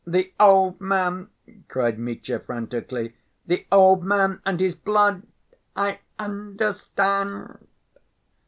[0.07, 1.29] "The old man!"
[1.67, 3.13] cried Mitya frantically.
[3.45, 5.21] "The old man and his blood!...
[5.75, 7.67] I understand."